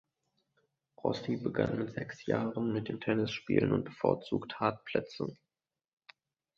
Rossi 1.03 1.35
begann 1.37 1.77
mit 1.77 1.91
sechs 1.93 2.25
Jahren 2.25 2.73
mit 2.73 2.89
dem 2.89 2.99
Tennisspielen 2.99 3.71
und 3.71 3.83
bevorzugt 3.85 4.59
Hartplätze. 4.59 5.37